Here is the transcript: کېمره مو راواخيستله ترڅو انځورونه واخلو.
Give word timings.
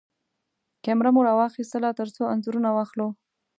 کېمره 0.83 1.09
مو 1.15 1.21
راواخيستله 1.27 1.89
ترڅو 1.99 2.21
انځورونه 2.33 2.69
واخلو. 2.73 3.07